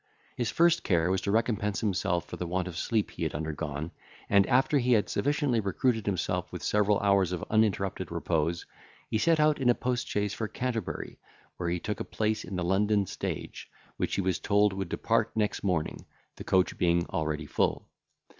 His 0.35 0.49
first 0.49 0.83
care 0.83 1.11
was 1.11 1.21
to 1.21 1.31
recompense 1.31 1.79
himself 1.79 2.25
for 2.25 2.35
the 2.35 2.47
want 2.47 2.67
of 2.67 2.75
sleep 2.75 3.11
he 3.11 3.21
had 3.21 3.35
undergone, 3.35 3.91
and, 4.31 4.47
after 4.47 4.79
he 4.79 4.93
had 4.93 5.09
sufficiently 5.09 5.59
recruited 5.59 6.07
himself 6.07 6.51
with 6.51 6.63
several 6.63 6.99
hours 7.01 7.31
of 7.31 7.43
uninterrupted 7.51 8.11
repose, 8.11 8.65
he 9.11 9.19
set 9.19 9.39
out 9.39 9.61
in 9.61 9.69
a 9.69 9.75
post 9.75 10.07
chaise 10.07 10.33
for 10.33 10.47
Canterbury, 10.47 11.19
where 11.57 11.69
he 11.69 11.79
took 11.79 11.99
a 11.99 12.03
place 12.03 12.43
in 12.43 12.55
the 12.55 12.63
London 12.63 13.05
stage, 13.05 13.69
which 13.97 14.15
he 14.15 14.21
was 14.21 14.39
told 14.39 14.73
would 14.73 14.89
depart 14.89 15.37
next 15.37 15.63
morning, 15.63 16.03
the 16.37 16.43
coach 16.43 16.79
being 16.79 17.05
already 17.11 17.45
full. 17.45 17.87